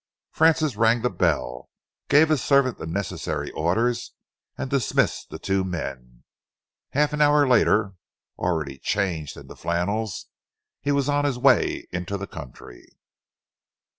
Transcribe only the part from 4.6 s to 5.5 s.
dismissed the